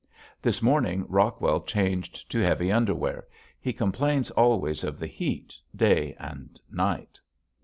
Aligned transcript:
This 0.41 0.63
morning 0.63 1.05
Rockwell 1.07 1.61
changed 1.61 2.27
to 2.31 2.39
heavy 2.39 2.71
underwear. 2.71 3.27
He 3.59 3.71
complains 3.71 4.31
always 4.31 4.83
of 4.83 4.97
the 4.97 5.05
heat, 5.05 5.53
day 5.75 6.15
and 6.19 6.59
night. 6.71 7.19